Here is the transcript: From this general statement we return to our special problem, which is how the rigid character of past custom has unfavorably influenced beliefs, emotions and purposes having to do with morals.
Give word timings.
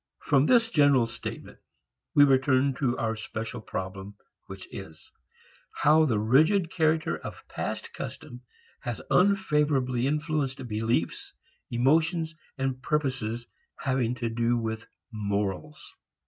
From 0.23 0.47
this 0.47 0.71
general 0.71 1.05
statement 1.05 1.59
we 2.15 2.23
return 2.23 2.73
to 2.79 2.97
our 2.97 3.15
special 3.15 3.61
problem, 3.61 4.15
which 4.47 4.67
is 4.73 5.11
how 5.73 6.05
the 6.05 6.17
rigid 6.17 6.71
character 6.71 7.19
of 7.19 7.47
past 7.47 7.93
custom 7.93 8.41
has 8.79 8.99
unfavorably 9.11 10.07
influenced 10.07 10.67
beliefs, 10.67 11.33
emotions 11.69 12.33
and 12.57 12.81
purposes 12.81 13.45
having 13.75 14.15
to 14.15 14.29
do 14.29 14.57
with 14.57 14.87
morals. 15.11 15.93